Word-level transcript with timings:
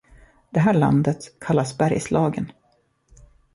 Det 0.49 0.59
här 0.59 0.73
landet 0.73 1.39
kallas 1.39 1.77
Bergslagen. 1.77 2.51